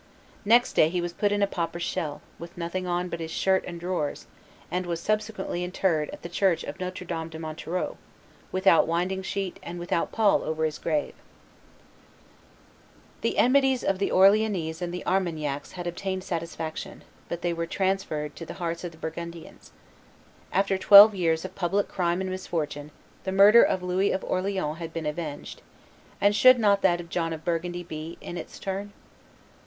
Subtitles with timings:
[0.45, 3.63] "Next day he was put in a pauper's shell, with nothing on but his shirt
[3.67, 4.25] and drawers,
[4.71, 7.97] and was subsequently interred at the church of Notre Dame de Montereau,
[8.51, 11.13] without winding sheet and without pall over his grave."
[13.21, 16.23] [Illustration: '"Into the River!"' 77] The enmities of the Orleannese and the Armagnacs had obtained
[16.23, 19.71] satisfaction; but they were transferred to the hearts of the Burgundians.
[20.51, 22.89] After twelve years of public crime and misfortune
[23.23, 25.61] the murder of Louis of Orleans had been avenged;
[26.19, 28.93] and should not that of John of Burgundy be, in its turn?